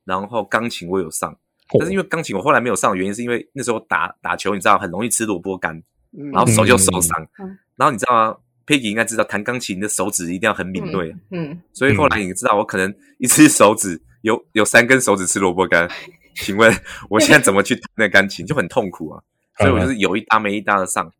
[0.05, 1.37] 然后钢琴我有上，
[1.79, 5.77] 但是因为钢琴我后来没有上的原因，是因为那时候打打球，你知道很容易吃萝卜干，
[6.17, 7.27] 嗯，然后手就受伤。
[7.39, 8.37] 嗯然后你知道吗
[8.69, 15.91] ？Peggy 应该知道，弹钢琴的手指一定要很敏锐，嗯，所以后来你知道，我可能一只手指有有三根手指吃萝卜干，
[16.37, 16.73] 请问
[17.11, 19.21] 我现在怎么去弹那钢琴，就很痛苦啊。
[19.59, 21.13] 所以我就是有一搭没一搭的上，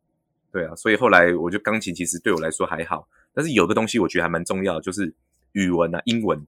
[0.55, 5.13] 对啊，所以后来我觉得钢琴其实对我来说还好，但是有个东西我觉得还蛮重要的，就是
[5.51, 6.41] 语文啊，英文。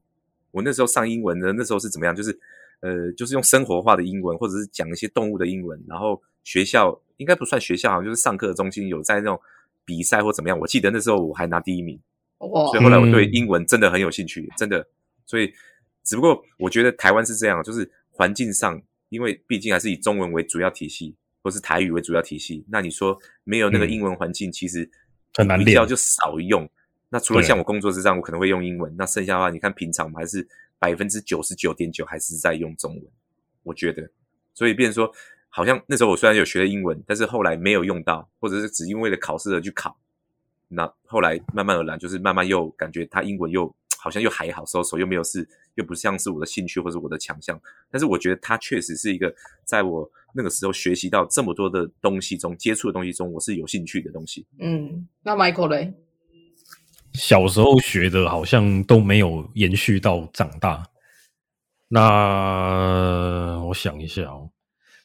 [0.53, 2.14] 我那时候上英文的，那时候是怎么样？
[2.14, 2.38] 就是
[2.83, 5.83] 呃，就是用生活化的英文，或者是讲一些动物的英文。
[5.88, 9.40] 然后学校应该不算学校，好像就是上课的中心有在那种
[9.85, 10.57] 比赛或怎么样。
[10.57, 11.99] 我记得那时候我还拿第一名，
[12.38, 14.87] 哇所以后来我对嗯英文真的很有兴趣，真的。
[15.27, 15.53] 所以
[16.05, 22.64] 只不过我觉得台湾是这样，就是环境上，因为毕竟还是以中文为主要体系，或是台语为主要体系。
[22.68, 24.90] 那你说没有那个嗯英文环境，其实
[25.35, 26.68] 很难练比较就少用。
[27.09, 30.44] 那除了像我工作之上，我可能会用英文，那剩下的话，你看平常我们还是
[30.76, 33.04] 百分之九十九点九还是在用中文。
[33.62, 34.11] 我觉得，
[34.54, 35.14] 所以变成说，
[35.48, 39.96] 好像那时候我虽然有学了英文，但是后来没有用到，或者是只因为了考试而去考。
[40.66, 47.61] 那后来慢慢而然，就是慢慢又感觉他英文又好像又还好，收手又没有是又不像是我的兴趣或者我的强项。
[47.88, 49.32] 但是我觉得他确实是一个
[49.64, 54.46] 在我那个时候学习到这么多的东西中，接触的东西中，我是有兴趣的东西。
[54.61, 55.94] 嗯，那 Michael 嘞？
[57.14, 60.85] 小时候学的好像都没有延续到长大。
[61.88, 64.51] 那我想一下哦，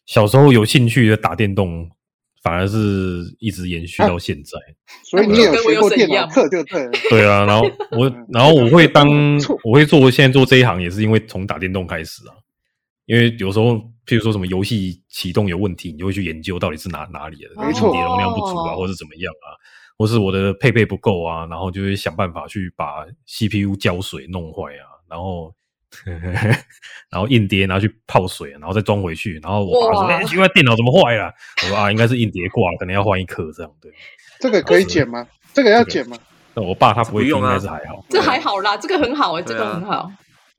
[0.06, 1.90] 小时候有兴趣的打电动，
[2.44, 4.60] 反而是一直延续到现在。
[5.10, 6.92] 所以你也有学过电脑课就对了。
[7.10, 9.08] 对啊，然后我嗯，然后我会当
[9.64, 12.36] 我会做现在做这一行，也是因为从打电动开始啊。
[13.06, 19.58] 因为有时候，譬如说什么游戏启动有问题，你就会去研究到底是哪哪里的，没错硬碟容量不足啊，哦或者怎么样啊，
[19.98, 25.54] 或是我的配备不够啊，然后就会想办法去把 CPU 胶水弄坏啊，然后
[27.12, 31.34] 然后硬碟拿去泡水，然后再装回去，然后我爸说：“哇哎、奇怪，电脑怎么坏了？”
[31.64, 33.92] 我说：“啊，应该是硬碟挂了，可能要换一颗这样。”对，
[34.40, 35.28] 这个可以剪吗？
[35.54, 36.18] 这个要剪吗？
[36.54, 38.06] 那我爸他不会用，应该是还好。
[38.10, 40.10] 这还好啦，这个很好哎、这个很好。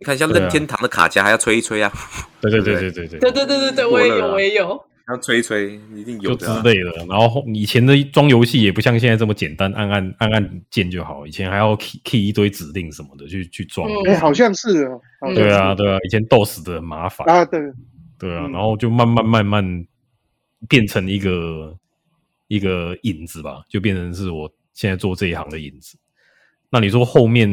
[0.03, 1.93] 你看，像任天堂的卡夹还要吹一吹啊，
[2.41, 4.85] 对对对对对对对对对对对对，我也有，我也有。
[5.09, 6.63] 要吹一吹，一定有就的、啊。
[6.63, 6.91] 之类的。
[7.07, 11.27] 然后后以前的装游戏也不像现在这么简单，按按按按键就好。
[11.27, 13.89] 以前还要 key key 一堆指令什么的去去装。
[13.89, 15.01] 嗯哎，好像是哦。
[15.21, 17.29] 好像是对啊，对啊，以前 DOS 的很麻烦。
[17.29, 17.61] 啊，对，
[18.19, 19.87] 对啊，嗯然后就慢慢慢慢
[20.69, 21.77] 变成一个
[22.47, 25.99] 一个影子吧，就变成是我现在做这一行的影子。
[26.71, 27.51] 那你说后面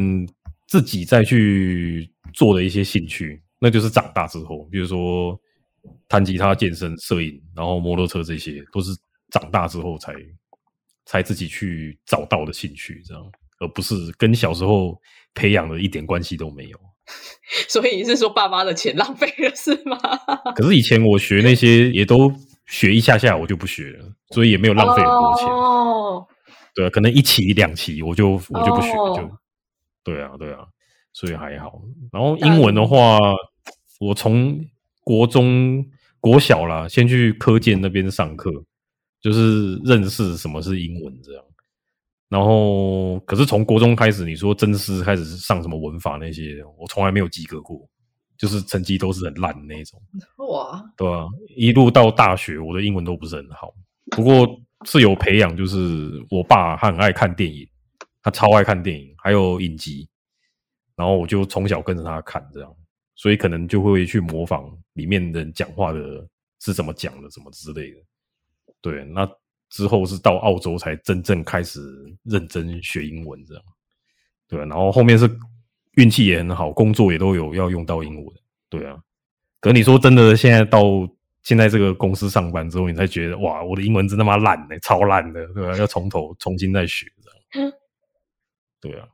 [0.68, 5.40] 自己再去做的一些兴趣，那就是长大之后，比如说
[6.08, 8.92] 弹吉他、健身、摄影，然后摩托车这些，都是
[9.32, 10.14] 长大之后才
[11.06, 13.24] 才自己去找到的兴趣，这样，
[13.60, 15.00] 而不是跟小时候
[15.34, 16.80] 培养的一点关系都没有。
[17.68, 19.98] 所以你是说爸妈的钱浪费了是吗？
[20.56, 22.32] 可是以前我学那些也都
[22.68, 25.48] 学一下下，我就不学了，所以也没有浪费很多钱。
[25.48, 26.28] 哦，
[26.76, 29.38] 对啊，可能一期两期我就我就不学，哦就
[30.04, 30.60] 对啊对啊，
[31.20, 31.82] 所以还好。
[32.14, 33.18] 然后英文的话，
[34.00, 34.58] 我从
[35.04, 35.86] 国中
[36.22, 38.50] 国小啦，先去科建那边上课，
[39.20, 41.44] 就是认识什么是英文这样。
[42.30, 47.86] 然后，可是从国中开始，你说真师开始上什么文法那些，我从来没有及格过，
[48.38, 50.02] 就是成绩都是很烂的那种。
[50.48, 51.28] 哇，对吧、
[51.58, 53.74] 一路到大学，我的英文都不是很好，
[54.12, 54.48] 不过
[54.86, 57.68] 是有培养，就是我爸他很爱看电影，
[58.22, 60.08] 他超爱看电影，还有影集，
[61.00, 62.76] 然后我就从小跟着他看，这样，
[63.16, 66.28] 所以可能就会去模仿里面人讲话的
[66.60, 67.98] 是怎么讲的，什么之类的。
[68.82, 69.26] 对，那
[69.70, 71.80] 之后是到澳洲才真正开始
[72.24, 73.64] 认真学英文，这样。
[74.46, 75.30] 对、啊，然后后面是
[75.94, 78.36] 运气也很好，工作也都有要用到英文。
[78.68, 79.02] 对啊，
[79.62, 80.84] 可你说真的，现在到
[81.44, 87.72] 现在这个公司上班之后，你才觉得哇，我的英文真他妈烂的、超烂的，对吧、要从头重新再学，这样。
[88.82, 89.08] 对啊，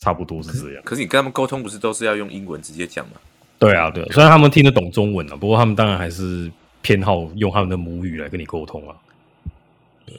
[0.00, 0.82] 差不多是这样。
[0.84, 3.12] 可是你跟他们沟通不是都是要用英文直接讲吗？
[3.58, 6.50] 对啊，对啊，虽然他们听得懂中文啊，不过他们当然还是
[6.82, 8.96] 偏好用他们的母语来跟你沟通啊。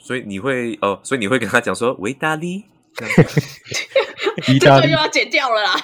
[0.02, 2.63] 所以你会哦，所以你会跟他讲说维达利，
[4.48, 5.76] 意大利这个又要剪掉了啦。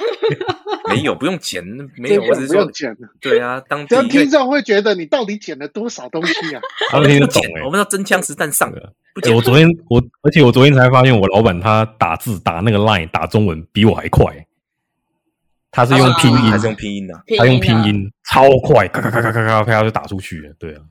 [0.89, 1.63] 没有不用剪，
[1.97, 6.61] 没有，我只是说不用剪了，对啊，当听众会觉得你到底剪了多少东西啊？
[6.89, 14.45] 他们听得懂我们要真枪实弹上对啊，不剪欸我昨天我，而且我昨天才发现，我老板他打字打那个 line 打中文比我还快，
[15.71, 17.21] 他是用拼音，还是用拼音啊？
[17.37, 20.53] 他用拼啊，音超快，咔咔咔咔咔咔啪就打出去了。
[20.57, 20.81] 对啊，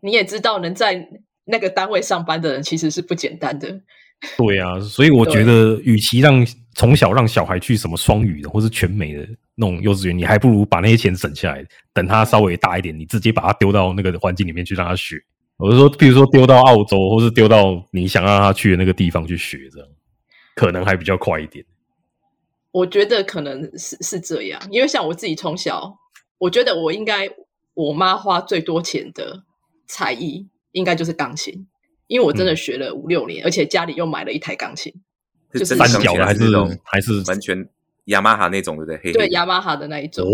[0.00, 1.08] 你也知道，能在
[1.44, 3.80] 那个单位上班的人其实是不简单的。
[4.38, 15.16] 对啊，所以我觉得，与其让从小让小孩去什么双语的或是全美的那种幼稚园，你还不如把那些钱省下来，等他稍微大一点，你直接把他丢到那个环境里面去让他学。
[15.58, 19.88] 我是说，比如说丢到澳洲，或是丢到你想让他去的那个地方去学，这样
[20.54, 21.64] 可能还比较快一点。
[22.72, 25.96] 我觉得可能是是这样，因为像我自己从小，
[26.38, 27.26] 我觉得我应该
[27.72, 29.44] 我妈花最多钱的
[29.86, 31.66] 才艺应该就是钢琴，
[32.06, 34.92] 因为我真的嗯学了五六年，而且家里又买了一台钢琴，
[35.52, 37.68] 是就是三真的钢琴角的还是是那种还是完全
[38.06, 39.12] 雅马哈那种，对不对？
[39.12, 40.24] 对雅马哈的那一种。
[40.26, 40.30] 哦，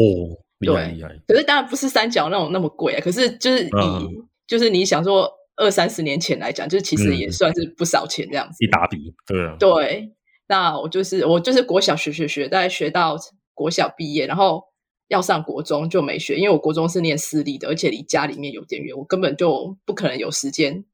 [0.59, 8.63] 厉害对厉害，可是当然不是三角那种那么贵啊，可是就是以、嗯就是你想说二三十年前来讲，就是其实嗯也算是不少钱这样子。
[8.63, 10.13] 一打笔，对啊，对，
[10.47, 13.17] 那我就是我就是国小学学学，大概学到
[13.55, 14.63] 国小毕业，然后
[15.09, 20.85] 要上国中就没学，因为我国中是念私立的，而且离家里面有点远，我根本就不可能有时间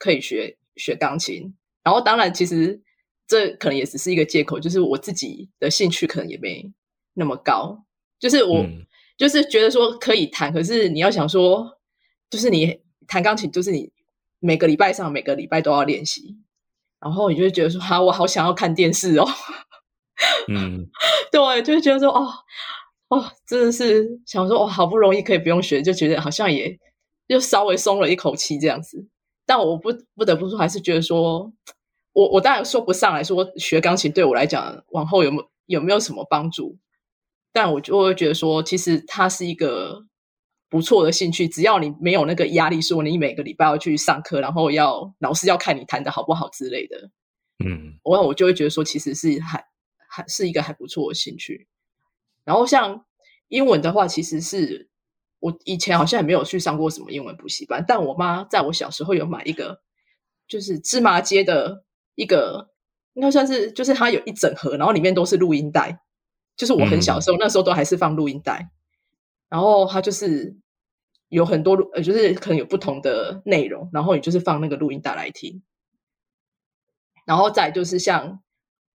[0.00, 1.54] 可以学学钢琴。
[1.84, 2.82] 然后当然，其实
[3.28, 6.72] 这可能也只是一个借口，就是我自己的兴趣可能也没
[7.14, 7.84] 那么高，
[8.18, 8.84] 就是我嗯
[9.16, 11.78] 就是觉得说可以弹，可是你要想说，
[12.28, 13.92] 就是你弹钢琴，就是你
[14.38, 16.38] 每个礼拜上，每个礼拜都要练习，
[16.98, 19.26] 然后你就会觉得说，哈、我好想要看电视哦。
[20.48, 20.88] 嗯，
[21.32, 22.28] 对，就会觉得说，哦，
[23.08, 26.78] 哦，真的是想说，哦，好不容易可以不用学，就觉得好像也
[27.28, 29.06] 就稍微松了一口气这样子。
[29.50, 31.52] 但我不不得不说，还是觉得说，
[32.12, 36.78] 我我当然说不上来说学钢琴对我来讲，往后有没有有没有什么帮助？
[37.52, 40.06] 但我就会觉得说，其实它是一个
[40.68, 47.10] 不错的兴趣，只要你没有那个压力，说你每个礼拜要去上课，然后要老师要看你弹的好不好之类的，
[47.64, 49.64] 嗯，我我就会觉得说，其实是还
[50.08, 51.66] 还是一个还不错的兴趣。
[52.44, 53.04] 然后像
[53.48, 54.89] 英文的话，其实是
[55.40, 59.80] 我以前好像也没有去上过什么英文补习班，但我妈在我小时候有买一个，
[60.46, 61.84] 就是芝麻街的
[62.14, 62.70] 一个，
[63.14, 66.00] 应该算是就是它有一整盒，然后里面都是录音带，
[66.56, 68.70] 就是我很小的时候，那时候都还是放录音带，
[69.48, 70.56] 然后它就是
[71.28, 75.62] 有很多录呃，就是可能有不同的内容，然后你就是放那个录音带来听。
[77.24, 78.42] 然后再就是像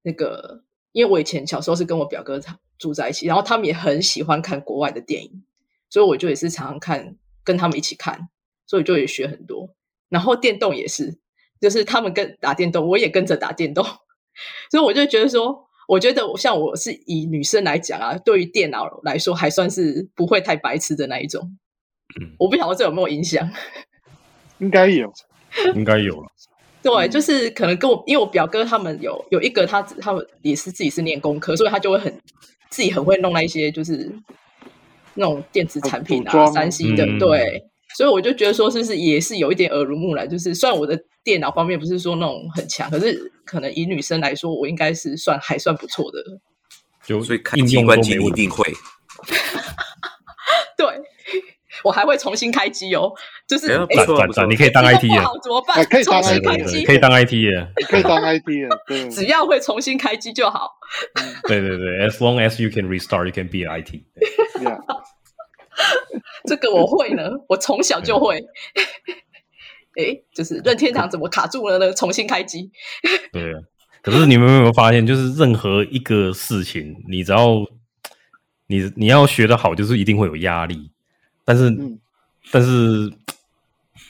[0.02, 5.46] 那个，因为我以前小时候是跟我表哥他住在一起，然后他们也很喜欢看国外的电影，
[5.94, 8.30] 所以我就也是常常看，跟他们一起看，
[8.66, 9.70] 所以就也学很多。
[10.10, 11.20] 然后电动也是，
[11.62, 13.86] 就是他们跟打电动，我也跟着打电动，
[14.72, 21.56] 所以我就觉得说，我觉得我像我是以女生来讲啊，对于电脑来说还算是不会太白痴的那一种。
[22.20, 23.48] 嗯我不晓得这有没有影响。
[24.58, 25.14] 应该有。
[25.76, 26.28] 应该有了。
[26.82, 32.20] 对，就是可能跟我，因为我表哥他们有有一个他他们也是自己是念工科，所以他就会很
[32.72, 34.12] 自己很会弄那一些就是
[35.16, 37.64] 那种电子产品啊、三 C 的，嗯对，
[37.96, 40.30] 所以我就觉得说，是不是也是有一点耳濡目染？
[40.30, 46.20] 就是虽然我的电脑方面不是说那种很强，可是可能以女生来说，我应该是算还算不错的。
[47.06, 48.64] 就所以开机关机一定会。
[50.78, 50.88] 对，
[51.84, 53.12] 我还会重新开机哦，
[53.48, 55.78] 就是哎呀哎赞赞赞，不错不错你可以当 IT 啊，不好怎么办？
[55.78, 60.72] 哎可以当重新 IT 开机，可以当 IT 的，你可以当 IT 了，对，只要会重新开机就好。
[61.48, 64.02] 对对对，as long as you can restart, you can be an IT。
[66.46, 68.44] 这个我会呢，我从小就会。
[69.96, 71.94] 诶，就是任天堂怎么卡住了呢？
[71.94, 72.72] 重新开机。
[73.32, 73.60] 对啊，
[74.02, 77.64] 可是你们有没有发现，就是任何一个事情，你只要
[78.68, 80.90] 你你要学得好，就是一定会有压力，
[81.46, 82.00] 但是、嗯
[82.52, 83.10] 但是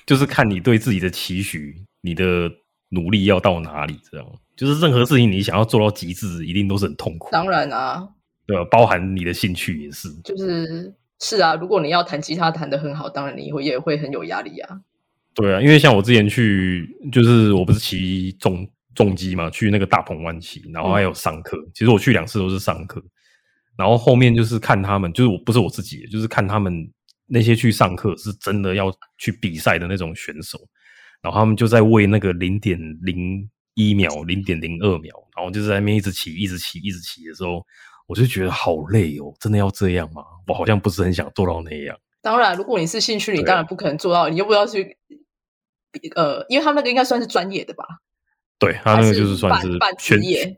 [0.07, 2.49] 就是看你对自己的期许，你的
[2.89, 8.09] 努力要到哪里，这样就是任何事情你想要做到极致，一定都是很痛苦，当然啊，
[8.47, 8.65] 对吧？
[8.71, 14.81] 包含你的兴趣也是，就是是啊，如果你要弹吉他弹得很好，当然你会也会很有压力啊。
[15.33, 21.57] 对啊，因为像我之前去，就是我不是骑重重机嘛，去那个大鹏湾骑，然后还有上课。
[21.73, 23.03] 其实我去两次都是上课，
[23.75, 26.87] 然后后面就是看他们，就是我不是我自己，就是看他们
[27.25, 30.59] 那些去上课是真的要去比赛的那种选手，
[31.21, 37.65] 然后他们就在为那个零点零一秒、零点零二秒，然后就是在那边一直骑、一直骑、一直骑的时候，
[38.07, 40.23] 我就觉得好累哦，真的要这样吗？
[40.47, 41.97] 我好像不是很想做到那样。
[42.21, 44.97] 当然，如果你是兴趣，你对当然不可能做到，你又不要去，
[46.15, 47.85] 呃，因为他们那个应该算是专业的吧？
[48.59, 50.55] 对他那个就是算是半全业。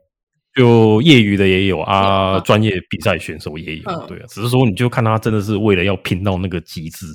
[0.54, 7.08] 就业余的也有啊，嗯专业比赛选手也有，嗯对啊，只是说你就看他真的是为了要拼到那个极致，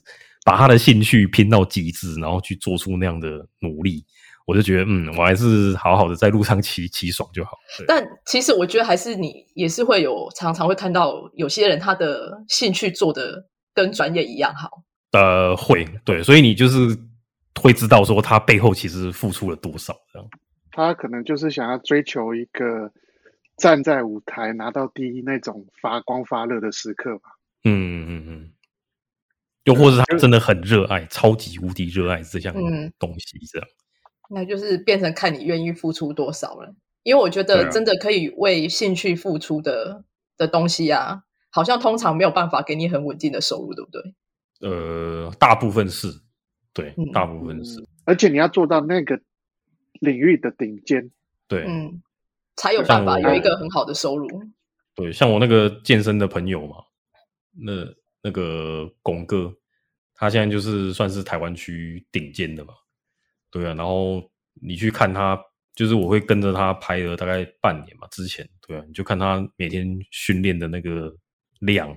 [0.45, 4.05] 把他的兴趣拼到极致，然后去做出那样的努力，
[4.51, 7.53] 我就觉得嗯，我还是好好的在路上骑骑爽就好。
[7.86, 14.82] 但其实我觉得还是你也是会有常常会看到有些人他的兴趣做的跟专业一样好。
[15.12, 16.78] 呃，会对，所以你就是
[17.61, 20.28] 会知道说他背后其实付出了多少，这样。
[20.72, 22.90] 他可能就是想要追求一个
[23.57, 27.30] 站在舞台拿到第一那种发光发热的时刻吧。
[27.64, 28.53] 嗯嗯嗯，
[29.64, 33.68] 又或者是他真的很热爱，超级无敌热爱这项嗯东西，这样。
[34.31, 36.74] 那就是变成看你愿意付出多少了。
[37.03, 40.05] 因为我觉得真的可以为兴趣付出的
[40.37, 44.14] 的东西啊，好像通常没有办法给你很稳定的收入，对不对？
[44.61, 46.09] 呃，大部分是，
[46.74, 49.18] 对，嗯大部分是，而且你要做到那个
[50.01, 51.11] 领域的顶尖，
[51.49, 52.03] 对，嗯，
[52.57, 54.28] 才有办法有一个很好的收入。
[54.95, 56.76] 对，像我那个健身的朋友嘛，
[57.64, 57.72] 那
[58.22, 59.51] 那个巩哥，
[60.14, 62.74] 他现在就是算是台湾区顶尖的嘛，
[63.51, 64.22] 对啊，然后
[64.55, 65.38] 你去看他
[65.74, 71.12] 就是我会跟着他拍了大概半年嘛，之前对啊，你就看他每天训练的那个
[71.61, 71.96] 量，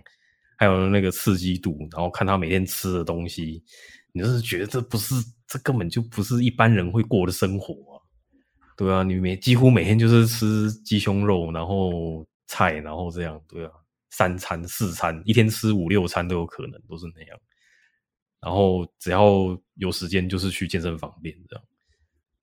[0.58, 3.64] 还有那个刺激度，然后看他每天吃的东西，
[4.14, 5.16] 你就是觉得这不是，
[5.48, 8.02] 这根本就不是一般人会过的生活啊，
[8.78, 13.72] 对啊，你每几乎每天就是吃鸡胸肉，然后菜，然后这样，对啊，
[14.12, 17.40] 三餐四餐，一天吃五六餐都有可能，都是那样。
[18.44, 21.66] 然后只要有时间，就是去健身房练这样。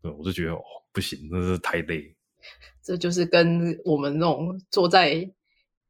[0.00, 2.16] 对，我就觉得哦，不行，那是太累。
[2.82, 5.30] 这就是跟我们那种坐在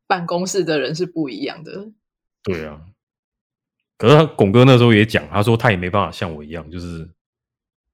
[0.08, 1.92] 办公室的人是不一样的。
[2.42, 2.84] 对啊，
[3.96, 7.08] 可是巩哥那时候也讲，他说他也没办法像我一样，就是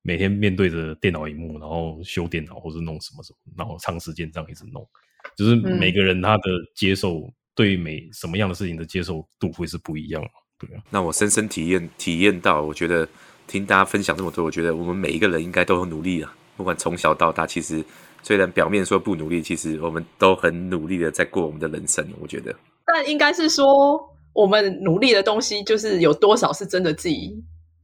[0.01, 4.89] 每天面对着电脑荧幕，然后修电脑或者弄什么什么，然后长时间这样一直弄。
[5.37, 6.43] 就是每个人他的
[6.75, 10.23] 接受对每什么样的事情的接受度会是不一样。
[10.59, 13.07] 对啊，那我深深体验体验到，我觉得
[13.47, 16.35] 听大家分享这么多，我觉得我们每一个人应该都很努力啊。
[16.57, 17.85] 不管从小到大，其实
[18.23, 22.07] 虽然表面说不努力，其实我们都很努力的在过我们的人生。
[22.19, 22.55] 我觉得，
[22.87, 23.67] 但应该是说，
[24.33, 27.35] 我们努力的东西，就是有多少是真的自己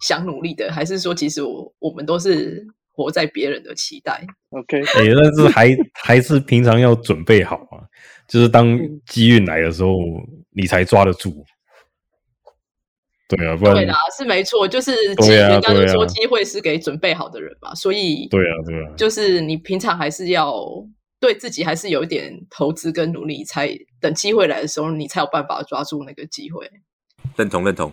[0.00, 7.84] 想努力的，还是说，其实我我们都是活在别人的期待？OK，哎，但是还还是平常要准备好啊，
[8.26, 9.98] 就是当机运来的时候，
[10.56, 11.44] 你才抓得住。
[13.28, 20.54] 对啊，对啦，是没错，就是人家就说机会是给准备好的人嘛，所以对啊，对啊，就是你平常还是要
[21.18, 23.70] 对自己还是有一点投资跟努力，才
[24.00, 26.70] 等机会来的时候，你才有办法抓住那个机会。
[27.36, 27.90] 认同，认同。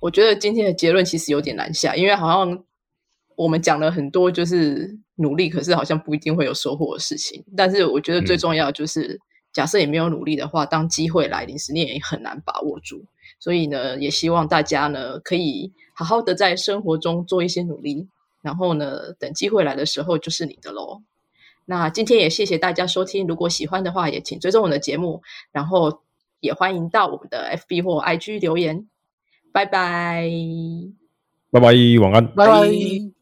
[0.00, 2.64] 我觉得今天的结论其实有点难下，因为好像
[3.36, 7.44] 我们讲了很多，就是努力，可是好像不一定会有收获的事情。
[7.56, 9.18] 但是我觉得最重要就是，
[9.52, 13.04] 假设你没有努力的话，当机会来临时，你也很难把握住。
[13.42, 18.06] 所以呢，也希望大家呢可以好好的在生活中做一些努力，
[18.40, 21.02] 然后呢，等机会来的时候就是你的喽。
[21.64, 26.02] 那今天也谢谢大家收听，如果喜欢的话，也请追踪我的节目，然后
[26.38, 28.86] 也欢迎到我们的 FB 或 IG 留言。
[29.50, 30.30] 拜拜，
[31.50, 33.10] 拜拜，晚安，拜拜。